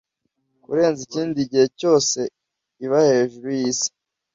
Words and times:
kurenza 0.63 0.99
ikindi 1.07 1.39
gihe 1.51 1.65
cyose 1.79 2.19
iba 2.85 2.99
hejuru 3.09 3.47
yisi 3.59 3.89